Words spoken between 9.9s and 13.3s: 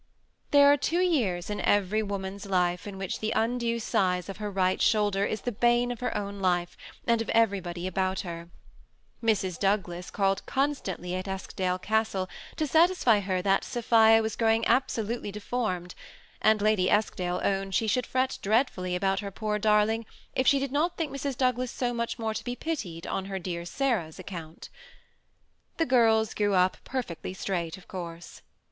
called constantly at Eskdale Castle to satisfy